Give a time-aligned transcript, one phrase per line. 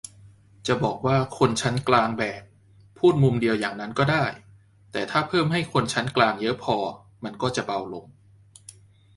[0.67, 2.43] จะบอกว่า "คนชั้นกลางแบก"
[2.97, 4.25] พูดมุมเดียวอย่างนั้นก็ได้
[4.91, 6.75] แต่ถ้าเพิ่มให้คนชั้นกลางเยอะพอ
[7.23, 8.05] มันก็จะเบาลง